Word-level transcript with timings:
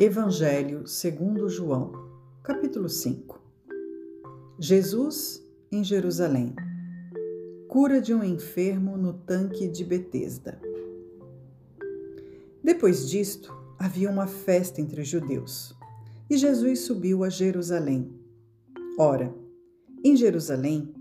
Evangelho 0.00 0.88
segundo 0.88 1.48
João, 1.48 1.92
capítulo 2.42 2.88
5. 2.88 3.40
Jesus 4.58 5.40
em 5.70 5.84
Jerusalém. 5.84 6.52
Cura 7.68 8.00
de 8.00 8.12
um 8.12 8.24
enfermo 8.24 8.96
no 8.96 9.12
tanque 9.12 9.68
de 9.68 9.84
Betesda. 9.84 10.60
Depois 12.60 13.08
disto, 13.08 13.56
havia 13.78 14.10
uma 14.10 14.26
festa 14.26 14.80
entre 14.80 15.00
os 15.00 15.06
judeus, 15.06 15.72
e 16.28 16.36
Jesus 16.36 16.80
subiu 16.80 17.22
a 17.22 17.28
Jerusalém. 17.28 18.12
Ora, 18.98 19.32
em 20.02 20.16
Jerusalém, 20.16 20.92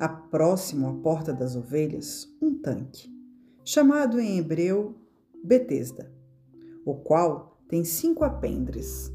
a 0.00 0.08
próximo 0.08 0.88
à 0.88 0.94
porta 0.94 1.32
das 1.32 1.54
ovelhas, 1.54 2.28
um 2.42 2.52
tanque, 2.58 3.08
chamado 3.64 4.18
em 4.18 4.38
hebreu 4.38 4.96
Betesda, 5.44 6.12
o 6.84 6.96
qual 6.96 7.49
tem 7.70 7.84
cinco 7.84 8.24
apendres. 8.24 9.14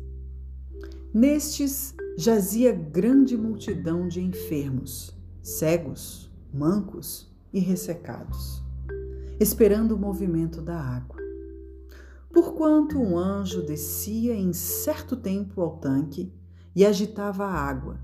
Nestes 1.13 1.94
jazia 2.18 2.72
grande 2.72 3.36
multidão 3.36 4.08
de 4.08 4.22
enfermos, 4.22 5.13
cegos, 5.41 6.32
mancos 6.54 7.30
e 7.52 7.60
ressecados, 7.60 8.63
esperando 9.41 9.91
o 9.91 9.99
movimento 9.99 10.62
da 10.62 10.80
água. 10.80 11.18
Porquanto 12.34 12.98
um 12.98 13.18
anjo 13.18 13.62
descia 13.62 14.34
em 14.34 14.54
certo 14.54 15.18
tempo 15.18 15.62
ao 15.62 15.77
tanque 15.77 16.32
e 16.74 16.85
agitava 16.85 17.44
a 17.44 17.54
água, 17.54 17.99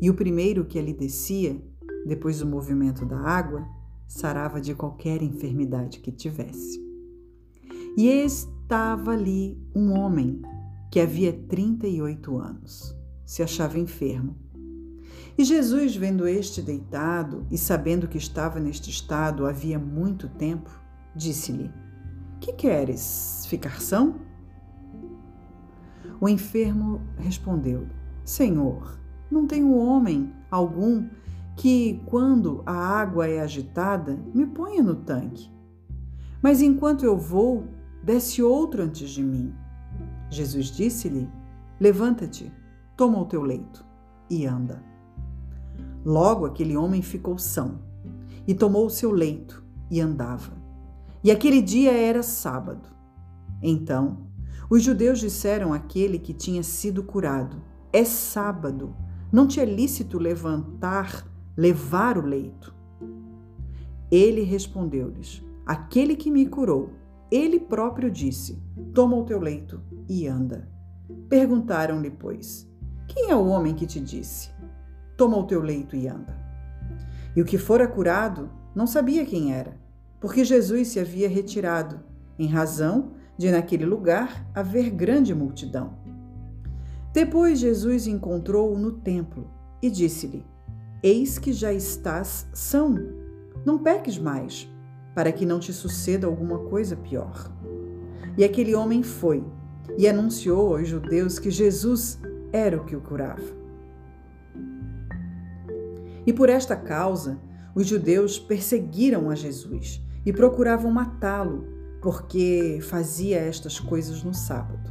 e 0.00 0.08
o 0.08 0.14
primeiro 0.14 0.64
que 0.64 0.78
ali 0.78 0.92
descia, 0.92 1.60
depois 2.06 2.38
do 2.38 2.46
movimento 2.46 3.04
da 3.04 3.18
água, 3.18 3.66
sarava 4.06 4.60
de 4.60 4.76
qualquer 4.76 5.22
enfermidade 5.22 5.98
que 5.98 6.12
tivesse. 6.12 6.80
E 7.96 8.08
estava 8.68 9.12
ali 9.12 9.58
um 9.74 9.98
homem 9.98 10.42
que 10.90 11.00
havia 11.00 11.32
38 11.32 12.36
anos, 12.36 12.94
se 13.24 13.42
achava 13.42 13.78
enfermo. 13.78 14.36
E 15.38 15.42
Jesus, 15.42 15.96
vendo 15.96 16.28
este 16.28 16.60
deitado 16.60 17.46
e 17.50 17.56
sabendo 17.56 18.06
que 18.06 18.18
estava 18.18 18.60
neste 18.60 18.90
estado 18.90 19.46
havia 19.46 19.78
muito 19.78 20.28
tempo, 20.28 20.68
disse-lhe: 21.16 21.72
Que 22.40 22.52
queres? 22.52 23.46
Ficar 23.48 23.80
são? 23.80 24.16
O 26.20 26.28
enfermo 26.28 27.00
respondeu: 27.16 27.86
Senhor, 28.22 29.00
não 29.30 29.46
tenho 29.46 29.74
homem 29.74 30.30
algum 30.50 31.08
que, 31.56 32.02
quando 32.04 32.62
a 32.66 32.74
água 32.74 33.26
é 33.26 33.40
agitada, 33.40 34.22
me 34.34 34.44
ponha 34.44 34.82
no 34.82 34.94
tanque. 34.94 35.50
Mas 36.42 36.60
enquanto 36.60 37.02
eu 37.02 37.16
vou, 37.16 37.77
desce 38.08 38.42
outro 38.42 38.82
antes 38.82 39.10
de 39.10 39.22
mim. 39.22 39.54
Jesus 40.30 40.68
disse-lhe: 40.68 41.30
Levanta-te, 41.78 42.50
toma 42.96 43.20
o 43.20 43.26
teu 43.26 43.42
leito 43.42 43.84
e 44.30 44.46
anda. 44.46 44.82
Logo 46.02 46.46
aquele 46.46 46.74
homem 46.74 47.02
ficou 47.02 47.36
são 47.36 47.80
e 48.46 48.54
tomou 48.54 48.86
o 48.86 48.90
seu 48.90 49.10
leito 49.10 49.62
e 49.90 50.00
andava. 50.00 50.56
E 51.22 51.30
aquele 51.30 51.60
dia 51.60 51.92
era 51.92 52.22
sábado. 52.22 52.88
Então, 53.60 54.26
os 54.70 54.82
judeus 54.82 55.20
disseram 55.20 55.74
àquele 55.74 56.18
que 56.18 56.32
tinha 56.32 56.62
sido 56.62 57.02
curado: 57.02 57.62
É 57.92 58.06
sábado, 58.06 58.96
não 59.30 59.46
te 59.46 59.60
é 59.60 59.66
lícito 59.66 60.18
levantar, 60.18 61.26
levar 61.54 62.16
o 62.16 62.24
leito. 62.24 62.74
Ele 64.10 64.44
respondeu-lhes: 64.44 65.44
Aquele 65.66 66.16
que 66.16 66.30
me 66.30 66.46
curou 66.46 66.96
ele 67.30 67.60
próprio 67.60 68.10
disse: 68.10 68.62
Toma 68.94 69.16
o 69.16 69.24
teu 69.24 69.38
leito 69.38 69.80
e 70.08 70.26
anda. 70.26 70.68
Perguntaram-lhe, 71.28 72.10
pois: 72.10 72.68
Quem 73.06 73.30
é 73.30 73.36
o 73.36 73.46
homem 73.46 73.74
que 73.74 73.86
te 73.86 74.00
disse? 74.00 74.50
Toma 75.16 75.36
o 75.36 75.44
teu 75.44 75.60
leito 75.60 75.94
e 75.94 76.08
anda. 76.08 76.36
E 77.36 77.42
o 77.42 77.44
que 77.44 77.58
fora 77.58 77.86
curado 77.86 78.50
não 78.74 78.86
sabia 78.86 79.26
quem 79.26 79.52
era, 79.52 79.76
porque 80.20 80.44
Jesus 80.44 80.88
se 80.88 81.00
havia 81.00 81.28
retirado, 81.28 82.00
em 82.38 82.46
razão 82.46 83.12
de 83.36 83.50
naquele 83.50 83.84
lugar 83.84 84.48
haver 84.54 84.90
grande 84.90 85.34
multidão. 85.34 85.98
Depois 87.12 87.58
Jesus 87.58 88.06
encontrou-o 88.06 88.78
no 88.78 88.92
templo 88.92 89.50
e 89.82 89.90
disse-lhe: 89.90 90.46
Eis 91.02 91.38
que 91.38 91.52
já 91.52 91.72
estás 91.72 92.48
são, 92.54 92.96
não 93.64 93.78
peques 93.78 94.18
mais 94.18 94.68
para 95.18 95.32
que 95.32 95.44
não 95.44 95.58
te 95.58 95.72
suceda 95.72 96.28
alguma 96.28 96.60
coisa 96.60 96.94
pior. 96.94 97.50
E 98.36 98.44
aquele 98.44 98.72
homem 98.72 99.02
foi 99.02 99.44
e 99.98 100.06
anunciou 100.06 100.76
aos 100.76 100.86
judeus 100.86 101.40
que 101.40 101.50
Jesus 101.50 102.20
era 102.52 102.76
o 102.76 102.84
que 102.84 102.94
o 102.94 103.00
curava. 103.00 103.42
E 106.24 106.32
por 106.32 106.48
esta 106.48 106.76
causa, 106.76 107.36
os 107.74 107.84
judeus 107.84 108.38
perseguiram 108.38 109.28
a 109.28 109.34
Jesus 109.34 110.00
e 110.24 110.32
procuravam 110.32 110.92
matá-lo, 110.92 111.66
porque 112.00 112.78
fazia 112.82 113.38
estas 113.38 113.80
coisas 113.80 114.22
no 114.22 114.32
sábado. 114.32 114.88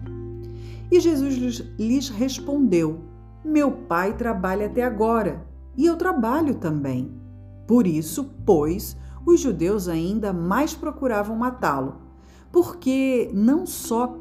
E 0.92 1.00
Jesus 1.00 1.64
lhes 1.80 2.10
respondeu: 2.10 3.00
Meu 3.46 3.72
pai 3.72 4.18
trabalha 4.18 4.66
até 4.66 4.84
agora, 4.84 5.48
e 5.78 5.86
eu 5.86 5.96
trabalho 5.96 6.56
também. 6.56 7.16
Por 7.66 7.88
isso, 7.88 8.26
pois, 8.46 8.98
os 9.28 9.42
judeus 9.42 9.90
ainda 9.90 10.32
mais 10.32 10.74
procuravam 10.74 11.36
matá-lo, 11.36 11.98
porque 12.50 13.30
não 13.34 13.66
só 13.66 14.18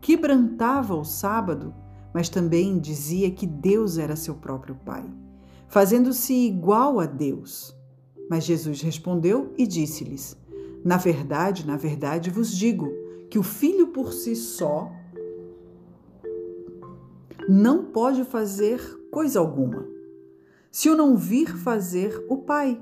quebrantava 0.00 0.94
o 0.94 1.04
sábado, 1.04 1.74
mas 2.14 2.28
também 2.28 2.78
dizia 2.78 3.32
que 3.32 3.44
Deus 3.44 3.98
era 3.98 4.14
seu 4.14 4.36
próprio 4.36 4.76
Pai, 4.76 5.04
fazendo-se 5.66 6.32
igual 6.32 7.00
a 7.00 7.06
Deus. 7.06 7.76
Mas 8.30 8.44
Jesus 8.44 8.80
respondeu 8.80 9.52
e 9.58 9.66
disse-lhes: 9.66 10.36
Na 10.84 10.96
verdade, 10.96 11.66
na 11.66 11.76
verdade 11.76 12.30
vos 12.30 12.52
digo 12.56 12.88
que 13.28 13.40
o 13.40 13.42
filho 13.42 13.88
por 13.88 14.12
si 14.12 14.36
só 14.36 14.92
não 17.48 17.86
pode 17.86 18.22
fazer 18.22 18.80
coisa 19.10 19.40
alguma, 19.40 19.84
se 20.70 20.88
o 20.88 20.96
não 20.96 21.16
vir 21.16 21.56
fazer 21.56 22.24
o 22.28 22.36
Pai 22.36 22.80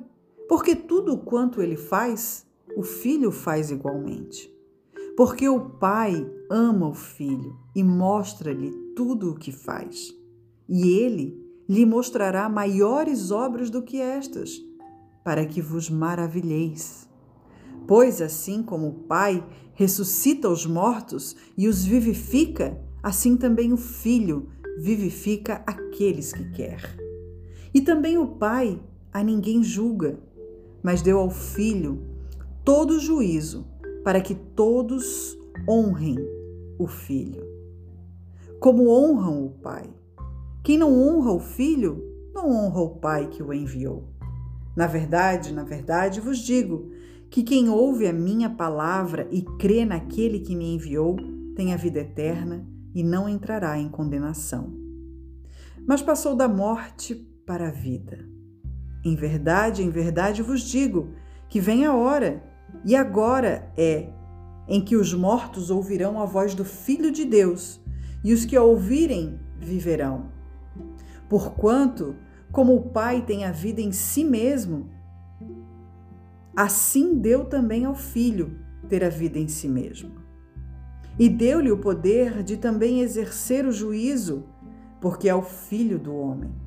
porque 0.49 0.75
tudo 0.75 1.19
quanto 1.19 1.61
ele 1.61 1.77
faz, 1.77 2.47
o 2.77 2.83
filho 2.83 3.31
faz 3.31 3.71
igualmente. 3.71 4.53
Porque 5.17 5.49
o 5.49 5.61
pai 5.61 6.31
ama 6.51 6.89
o 6.89 6.95
filho 6.95 7.57
e 7.75 7.83
mostra-lhe 7.83 8.71
tudo 8.95 9.31
o 9.31 9.35
que 9.35 9.51
faz. 9.51 10.15
E 10.69 10.89
ele 10.89 11.47
lhe 11.69 11.85
mostrará 11.85 12.49
maiores 12.49 13.31
obras 13.31 13.71
do 13.71 13.83
que 13.83 14.01
estas, 14.01 14.63
para 15.25 15.45
que 15.45 15.61
vos 15.61 15.91
maravilheis. 15.91 17.09
Pois 17.87 18.21
assim 18.21 18.63
como 18.63 18.89
o 18.89 18.95
Pai 19.05 19.45
ressuscita 19.75 20.49
os 20.49 20.67
mortos 20.67 21.37
e 21.57 21.69
os 21.69 21.85
vivifica, 21.85 22.81
assim 23.03 23.37
também 23.37 23.73
o 23.73 23.77
Filho 23.77 24.49
vivifica 24.79 25.63
aqueles 25.67 26.33
que 26.33 26.51
quer. 26.53 26.97
E 27.73 27.81
também 27.81 28.19
o 28.19 28.27
Pai 28.27 28.81
a 29.13 29.23
ninguém 29.23 29.63
julga, 29.63 30.19
mas 30.87 31.03
deu 31.03 31.19
ao 31.19 31.31
Filho 31.31 31.99
todo 32.65 32.93
o 32.93 33.01
juízo, 33.01 33.67
para 34.05 34.21
que 34.21 34.37
todos 34.37 35.37
honrem 35.69 36.17
o 36.79 36.87
Filho. 36.87 37.45
Como 38.61 38.89
honram 38.89 39.47
o 39.47 39.51
Pai. 39.51 39.91
Quem 40.63 40.79
não 40.79 40.97
honra 40.97 41.33
o 41.33 41.41
Filho, 41.41 42.05
não 42.33 42.53
honra 42.53 42.81
o 42.83 42.91
Pai 43.01 43.27
que 43.27 43.43
o 43.43 43.53
enviou. 43.53 44.05
Na 44.77 44.87
verdade, 44.87 45.53
na 45.53 45.65
verdade 45.65 46.21
vos 46.21 46.39
digo 46.39 46.89
que 47.29 47.43
quem 47.43 47.69
ouve 47.69 48.07
a 48.07 48.13
minha 48.13 48.49
palavra 48.49 49.27
e 49.33 49.43
crê 49.43 49.85
naquele 49.85 50.39
que 50.39 50.55
me 50.55 50.73
enviou 50.73 51.17
tem 51.57 51.75
a 51.75 51.77
vida 51.77 51.99
eterna 51.99 52.65
e 52.95 53.03
não 53.03 53.29
entrará 53.29 53.77
em 53.77 53.89
condenação. 53.89 54.73
Mas 55.85 56.01
passou 56.01 56.37
da 56.37 56.47
morte 56.47 57.13
para 57.45 57.67
a 57.67 57.73
vida. 57.73 58.36
Em 59.07 59.15
verdade, 59.15 59.85
em 59.85 59.89
verdade 59.89 60.43
vos 60.43 60.63
digo 60.63 61.13
que 61.49 61.61
vem 61.61 61.87
a 61.87 61.95
hora, 61.95 62.43
e 62.85 62.97
agora 62.97 63.73
é, 63.77 64.09
em 64.67 64.81
que 64.81 64.97
os 64.97 65.15
mortos 65.15 65.71
ouvirão 65.71 66.21
a 66.21 66.25
voz 66.25 66.57
do 66.57 66.65
Filho 66.65 67.13
de 67.13 67.25
Deus, 67.25 67.81
e 68.25 68.33
os 68.33 68.45
que 68.45 68.57
a 68.57 68.63
ouvirem 68.65 69.39
viverão. 69.61 70.33
Porquanto, 71.29 72.17
como 72.51 72.75
o 72.75 72.91
Pai 72.91 73.23
tem 73.25 73.45
a 73.45 73.53
vida 73.53 73.81
em 73.81 73.93
si 73.93 74.25
mesmo, 74.25 74.91
assim 76.57 77.17
deu 77.17 77.45
também 77.45 77.85
ao 77.85 77.95
Filho 77.95 78.59
ter 78.89 79.05
a 79.05 79.09
vida 79.09 79.39
em 79.39 79.47
si 79.47 79.69
mesmo. 79.69 80.11
E 81.17 81.29
deu-lhe 81.29 81.71
o 81.71 81.79
poder 81.79 82.43
de 82.43 82.57
também 82.57 83.03
exercer 83.03 83.65
o 83.67 83.71
juízo, 83.71 84.49
porque 85.01 85.29
é 85.29 85.35
o 85.35 85.43
Filho 85.43 85.97
do 85.97 86.13
homem. 86.13 86.66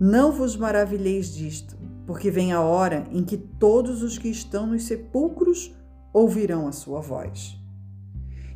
Não 0.00 0.32
vos 0.32 0.56
maravilheis 0.56 1.34
disto, 1.34 1.76
porque 2.06 2.30
vem 2.30 2.54
a 2.54 2.62
hora 2.62 3.06
em 3.12 3.22
que 3.22 3.36
todos 3.36 4.02
os 4.02 4.16
que 4.16 4.28
estão 4.28 4.66
nos 4.66 4.84
sepulcros 4.84 5.76
ouvirão 6.10 6.66
a 6.66 6.72
sua 6.72 7.02
voz. 7.02 7.60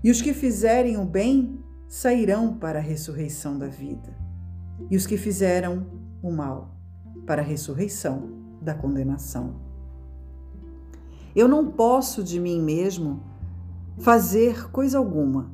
E 0.03 0.11
os 0.11 0.23
que 0.23 0.33
fizerem 0.33 0.97
o 0.97 1.05
bem 1.05 1.59
sairão 1.87 2.57
para 2.57 2.79
a 2.79 2.83
ressurreição 2.83 3.59
da 3.59 3.67
vida, 3.67 4.17
e 4.91 4.97
os 4.97 5.07
que 5.07 5.19
fizeram 5.19 5.87
o 6.23 6.33
mal 6.33 6.75
para 7.27 7.43
a 7.43 7.45
ressurreição 7.45 8.31
da 8.63 8.75
condenação. 8.75 9.61
Eu 11.37 11.47
não 11.47 11.71
posso 11.71 12.25
de 12.25 12.41
mim 12.41 12.59
mesmo 12.59 13.23
fazer 13.99 14.71
coisa 14.71 14.97
alguma. 14.97 15.53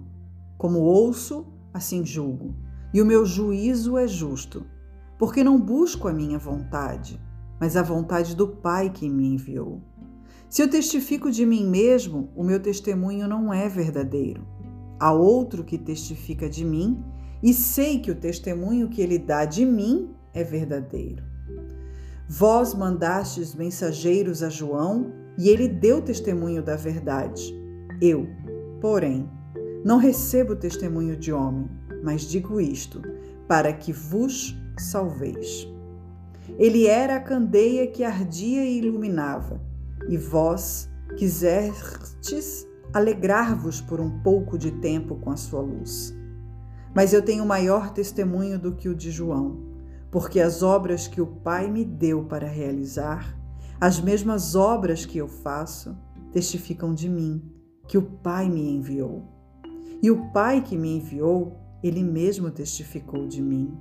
Como 0.56 0.78
ouço, 0.78 1.44
assim 1.74 2.06
julgo, 2.06 2.54
e 2.94 3.02
o 3.02 3.06
meu 3.06 3.26
juízo 3.26 3.98
é 3.98 4.06
justo, 4.06 4.64
porque 5.20 5.44
não 5.44 5.60
busco 5.60 6.08
a 6.08 6.14
minha 6.14 6.38
vontade, 6.38 7.20
mas 7.60 7.76
a 7.76 7.82
vontade 7.82 8.34
do 8.34 8.48
Pai 8.48 8.88
que 8.88 9.06
me 9.06 9.34
enviou. 9.34 9.82
Se 10.48 10.62
eu 10.62 10.70
testifico 10.70 11.30
de 11.30 11.44
mim 11.44 11.66
mesmo, 11.66 12.30
o 12.34 12.42
meu 12.42 12.58
testemunho 12.58 13.28
não 13.28 13.52
é 13.52 13.68
verdadeiro. 13.68 14.46
Há 14.98 15.12
outro 15.12 15.62
que 15.62 15.76
testifica 15.76 16.48
de 16.48 16.64
mim, 16.64 17.04
e 17.42 17.52
sei 17.52 17.98
que 17.98 18.10
o 18.10 18.14
testemunho 18.14 18.88
que 18.88 19.02
ele 19.02 19.18
dá 19.18 19.44
de 19.44 19.66
mim 19.66 20.08
é 20.32 20.42
verdadeiro. 20.42 21.22
Vós 22.26 22.72
mandastes 22.72 23.54
mensageiros 23.54 24.42
a 24.42 24.48
João, 24.48 25.12
e 25.36 25.50
ele 25.50 25.68
deu 25.68 26.00
testemunho 26.00 26.62
da 26.62 26.76
verdade. 26.76 27.54
Eu, 28.00 28.26
porém, 28.80 29.28
não 29.84 29.98
recebo 29.98 30.56
testemunho 30.56 31.14
de 31.14 31.30
homem, 31.30 31.68
mas 32.02 32.22
digo 32.22 32.58
isto, 32.58 33.02
para 33.46 33.70
que 33.70 33.92
vos 33.92 34.56
salveis. 34.82 35.68
Ele 36.58 36.86
era 36.86 37.16
a 37.16 37.20
candeia 37.20 37.86
que 37.86 38.04
ardia 38.04 38.64
e 38.64 38.78
iluminava, 38.78 39.60
e 40.08 40.16
vós 40.16 40.90
quisestes 41.16 42.66
alegrar-vos 42.92 43.80
por 43.80 44.00
um 44.00 44.20
pouco 44.20 44.58
de 44.58 44.70
tempo 44.72 45.16
com 45.16 45.30
a 45.30 45.36
sua 45.36 45.60
luz. 45.60 46.14
Mas 46.94 47.12
eu 47.12 47.22
tenho 47.22 47.46
maior 47.46 47.90
testemunho 47.90 48.58
do 48.58 48.74
que 48.74 48.88
o 48.88 48.94
de 48.94 49.10
João, 49.10 49.60
porque 50.10 50.40
as 50.40 50.62
obras 50.62 51.06
que 51.06 51.20
o 51.20 51.26
Pai 51.26 51.70
me 51.70 51.84
deu 51.84 52.24
para 52.24 52.48
realizar, 52.48 53.36
as 53.80 54.00
mesmas 54.00 54.54
obras 54.54 55.06
que 55.06 55.18
eu 55.18 55.28
faço 55.28 55.96
testificam 56.32 56.92
de 56.92 57.08
mim, 57.08 57.42
que 57.86 57.96
o 57.96 58.02
Pai 58.02 58.48
me 58.48 58.70
enviou. 58.70 59.24
E 60.02 60.10
o 60.10 60.30
Pai 60.32 60.62
que 60.62 60.76
me 60.76 60.96
enviou, 60.96 61.56
ele 61.82 62.02
mesmo 62.02 62.50
testificou 62.50 63.26
de 63.26 63.40
mim. 63.40 63.76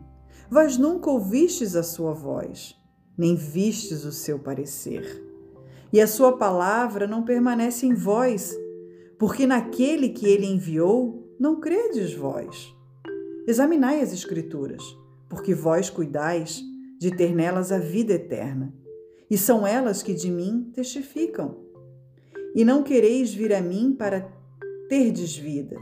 Vós 0.49 0.77
nunca 0.77 1.09
ouvistes 1.09 1.75
a 1.75 1.83
sua 1.83 2.13
voz, 2.13 2.75
nem 3.17 3.35
vistes 3.35 4.05
o 4.05 4.11
seu 4.11 4.37
parecer. 4.37 5.25
E 5.91 5.99
a 5.99 6.07
sua 6.07 6.37
palavra 6.37 7.07
não 7.07 7.23
permanece 7.23 7.85
em 7.85 7.93
vós, 7.95 8.55
porque 9.17 9.47
naquele 9.47 10.09
que 10.09 10.27
ele 10.27 10.45
enviou 10.45 11.35
não 11.39 11.59
credes 11.59 12.13
vós. 12.13 12.75
Examinai 13.47 14.01
as 14.01 14.13
Escrituras, 14.13 14.83
porque 15.27 15.55
vós 15.55 15.89
cuidais 15.89 16.61
de 16.99 17.15
ter 17.15 17.33
nelas 17.33 17.71
a 17.71 17.79
vida 17.79 18.13
eterna 18.13 18.73
e 19.29 19.37
são 19.37 19.65
elas 19.65 20.01
que 20.01 20.13
de 20.13 20.31
mim 20.31 20.71
testificam. 20.73 21.57
E 22.55 22.65
não 22.65 22.81
quereis 22.81 23.33
vir 23.33 23.53
a 23.53 23.61
mim 23.61 23.95
para 23.97 24.27
terdes 24.89 25.37
vida. 25.37 25.77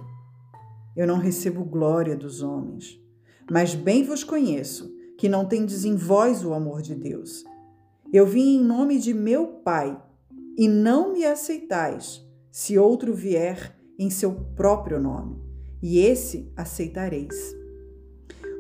Eu 0.96 1.08
não 1.08 1.18
recebo 1.18 1.64
glória 1.64 2.16
dos 2.16 2.42
homens, 2.42 3.00
mas 3.50 3.74
bem 3.74 4.04
vos 4.04 4.24
conheço, 4.24 4.94
que 5.18 5.30
não 5.30 5.46
tendes 5.46 5.86
em 5.86 5.96
vós 5.96 6.44
o 6.44 6.54
amor 6.54 6.82
de 6.82 6.96
Deus. 6.96 7.44
Eu 8.14 8.26
vim 8.26 8.58
em 8.58 8.64
nome 8.64 9.00
de 9.00 9.14
meu 9.14 9.48
Pai, 9.48 10.02
e 10.58 10.68
não 10.68 11.14
me 11.14 11.26
aceitais, 11.26 12.26
se 12.52 12.78
outro 12.78 13.14
vier 13.14 13.76
em 14.00 14.10
seu 14.10 14.34
próprio 14.56 15.00
nome, 15.00 15.42
e 15.82 16.00
esse 16.00 16.52
aceitareis. 16.56 17.56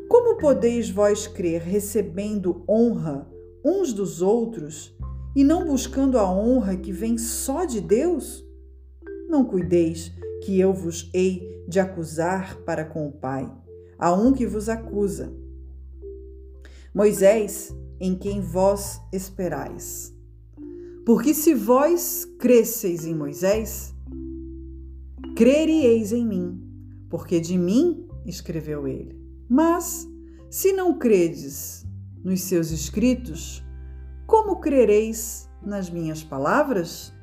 Como 0.07 0.37
podeis 0.37 0.89
vós 0.89 1.27
crer 1.27 1.61
recebendo 1.61 2.63
honra 2.69 3.27
uns 3.63 3.91
dos 3.91 4.21
outros 4.21 4.95
e 5.35 5.43
não 5.43 5.65
buscando 5.65 6.17
a 6.17 6.31
honra 6.31 6.77
que 6.77 6.91
vem 6.91 7.17
só 7.17 7.65
de 7.65 7.81
Deus? 7.81 8.45
Não 9.27 9.43
cuideis 9.43 10.11
que 10.45 10.59
eu 10.59 10.73
vos 10.73 11.09
hei 11.13 11.65
de 11.67 11.79
acusar 11.79 12.57
para 12.61 12.85
com 12.85 13.07
o 13.07 13.11
Pai. 13.11 13.51
Há 13.99 14.13
um 14.13 14.33
que 14.33 14.45
vos 14.45 14.69
acusa. 14.69 15.33
Moisés, 16.93 17.75
em 17.99 18.15
quem 18.15 18.41
vós 18.41 19.01
esperais. 19.11 20.13
Porque 21.05 21.33
se 21.33 21.53
vós 21.53 22.25
cresceis 22.37 23.05
em 23.05 23.15
Moisés, 23.15 23.95
crereis 25.35 26.11
em 26.11 26.25
mim, 26.25 26.61
porque 27.09 27.39
de 27.39 27.57
mim 27.57 28.07
escreveu 28.25 28.87
ele. 28.87 29.17
Mas, 29.49 30.07
se 30.49 30.73
não 30.73 30.97
credes 30.97 31.85
nos 32.23 32.41
seus 32.41 32.71
escritos, 32.71 33.63
como 34.25 34.59
crereis 34.59 35.49
nas 35.63 35.89
minhas 35.89 36.23
palavras? 36.23 37.13